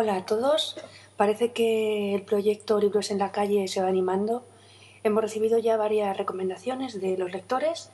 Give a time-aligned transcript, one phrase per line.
[0.00, 0.76] Hola a todos.
[1.16, 4.44] Parece que el proyecto Libros en la calle se va animando.
[5.02, 7.90] Hemos recibido ya varias recomendaciones de los lectores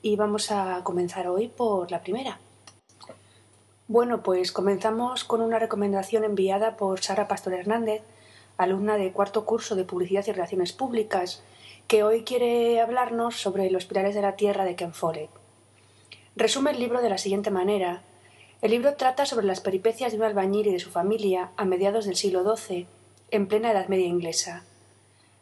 [0.00, 2.38] y vamos a comenzar hoy por la primera.
[3.88, 8.02] Bueno, pues comenzamos con una recomendación enviada por Sara Pastor Hernández,
[8.56, 11.42] alumna de cuarto curso de Publicidad y Relaciones Públicas,
[11.88, 15.30] que hoy quiere hablarnos sobre los pilares de la tierra de Ken Follett.
[16.36, 18.04] Resume el libro de la siguiente manera
[18.60, 22.06] el libro trata sobre las peripecias de un albañil y de su familia a mediados
[22.06, 22.86] del siglo XII,
[23.30, 24.64] en plena Edad Media inglesa.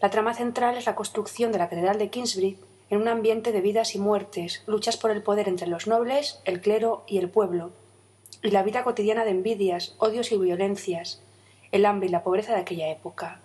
[0.00, 2.56] La trama central es la construcción de la Catedral de Kingsbury
[2.88, 6.60] en un ambiente de vidas y muertes, luchas por el poder entre los nobles, el
[6.60, 7.70] clero y el pueblo,
[8.42, 11.22] y la vida cotidiana de envidias, odios y violencias,
[11.70, 13.40] el hambre y la pobreza de aquella época.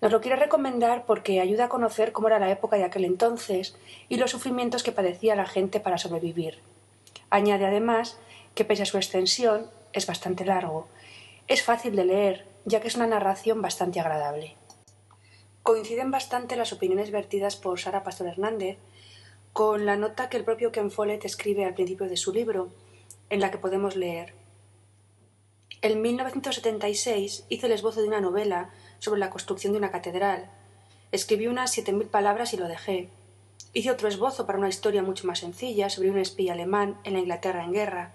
[0.00, 3.76] Nos lo quiere recomendar porque ayuda a conocer cómo era la época de aquel entonces
[4.08, 6.58] y los sufrimientos que padecía la gente para sobrevivir.
[7.30, 8.18] Añade además
[8.54, 10.88] que pese a su extensión es bastante largo.
[11.48, 14.56] Es fácil de leer, ya que es una narración bastante agradable.
[15.62, 18.78] Coinciden bastante las opiniones vertidas por Sara Pastor Hernández
[19.52, 22.70] con la nota que el propio Ken Follett escribe al principio de su libro,
[23.28, 24.34] en la que podemos leer
[25.82, 30.50] En 1976 hice el esbozo de una novela sobre la construcción de una catedral.
[31.12, 33.10] Escribí unas siete mil palabras y lo dejé.
[33.74, 37.20] Hice otro esbozo para una historia mucho más sencilla sobre un espía alemán en la
[37.20, 38.14] Inglaterra en guerra,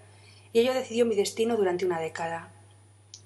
[0.52, 2.50] y ello decidió mi destino durante una década.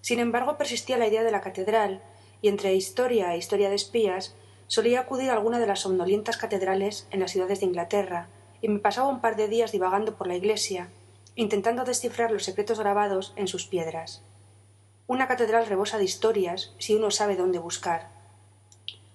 [0.01, 2.03] Sin embargo, persistía la idea de la catedral,
[2.41, 4.35] y entre historia e historia de espías
[4.67, 8.29] solía acudir a alguna de las somnolientas catedrales en las ciudades de Inglaterra,
[8.61, 10.89] y me pasaba un par de días divagando por la iglesia,
[11.35, 14.23] intentando descifrar los secretos grabados en sus piedras.
[15.07, 18.09] Una catedral rebosa de historias si uno sabe dónde buscar.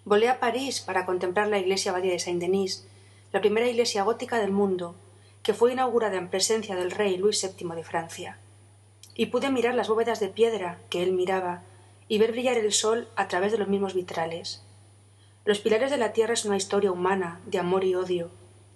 [0.05, 2.87] Volé a París para contemplar la iglesia abadía de Saint-Denis,
[3.31, 4.95] la primera iglesia gótica del mundo,
[5.47, 8.37] que fue inaugurada en presencia del rey Luis VII de Francia.
[9.15, 11.63] Y pude mirar las bóvedas de piedra que él miraba
[12.09, 14.61] y ver brillar el sol a través de los mismos vitrales.
[15.45, 18.29] Los pilares de la tierra es una historia humana, de amor y odio,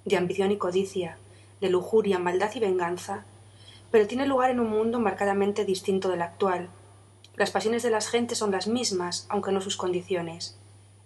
[0.06, 1.18] de ambición y codicia,
[1.60, 3.26] de lujuria, maldad y venganza,
[3.92, 6.70] pero tiene lugar en un mundo marcadamente distinto del actual.
[7.36, 10.58] Las pasiones de las gentes son las mismas, aunque no sus condiciones.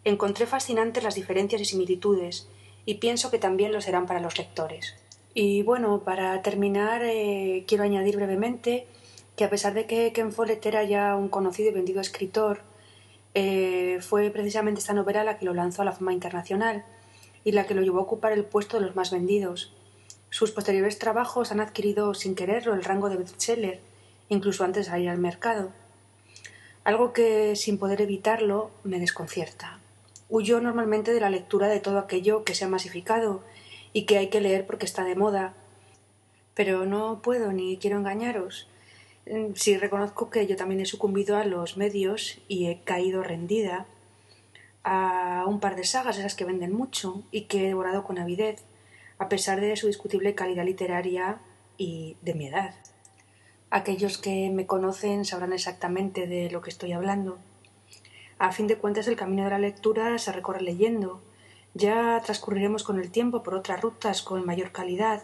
[0.03, 2.47] Encontré fascinantes las diferencias y similitudes,
[2.85, 4.93] y pienso que también lo serán para los lectores.
[5.37, 8.87] Y bueno, para terminar, eh, quiero añadir brevemente
[9.35, 12.61] que a pesar de que Ken Follett era ya un conocido y vendido escritor,
[13.33, 16.85] eh, fue precisamente esta novela la que lo lanzó a la fama internacional
[17.43, 19.73] y la que lo llevó a ocupar el puesto de los más vendidos.
[20.29, 23.81] Sus posteriores trabajos han adquirido sin quererlo el rango de bestseller,
[24.29, 25.73] incluso antes de salir al mercado.
[26.85, 29.79] Algo que, sin poder evitarlo, me desconcierta.
[30.29, 33.43] Huyó normalmente de la lectura de todo aquello que se ha masificado
[33.95, 35.53] y que hay que leer porque está de moda.
[36.53, 38.67] Pero no puedo ni quiero engañaros.
[39.25, 43.85] Mm, si reconozco que yo también he sucumbido a los medios y he caído rendida
[44.83, 48.65] a un par de sagas, esas que venden mucho y que he devorado con avidez,
[49.17, 51.37] a pesar de su discutible calidad literaria
[51.77, 52.75] y de mi edad.
[53.69, 57.37] Aquellos que me conocen sabrán exactamente de lo que estoy hablando.
[58.39, 61.21] A fin de cuentas, el camino de la lectura se recorre leyendo,
[61.75, 65.23] ya transcurriremos con el tiempo por otras rutas con mayor calidad,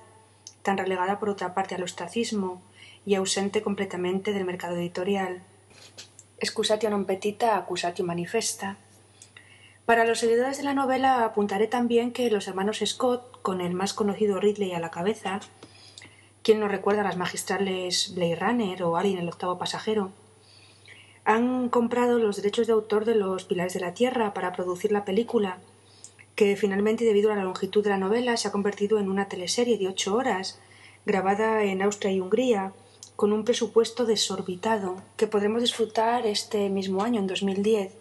[0.62, 2.62] tan relegada por otra parte al ostracismo
[3.06, 5.42] y ausente completamente del mercado editorial.
[6.38, 8.76] Excusatio non petita, accusatio manifesta.
[9.88, 13.96] Para los seguidores de la novela apuntaré también que los hermanos Scott, con el más
[13.96, 15.40] conocido Ridley a la cabeza,
[16.44, 20.12] quien nos recuerda a las magistrales Blade Runner o Alien el octavo pasajero,
[21.24, 25.06] han comprado los derechos de autor de los Pilares de la Tierra para producir la
[25.06, 25.58] película
[26.41, 29.78] que finalmente, debido a la longitud de la novela, se ha convertido en una teleserie
[29.78, 30.59] de ocho horas,
[31.06, 32.74] grabada en Austria y Hungría,
[33.16, 37.94] con un presupuesto desorbitado, que podremos disfrutar este mismo año, en 2010.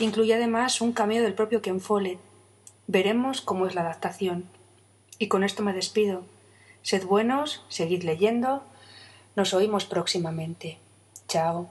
[0.00, 2.18] Incluye además un cameo del propio Ken Follett.
[2.88, 4.46] Veremos cómo es la adaptación.
[5.20, 6.24] Y con esto me despido.
[6.82, 8.64] Sed buenos, seguid leyendo.
[9.36, 10.78] Nos oímos próximamente.
[11.28, 11.70] Chao.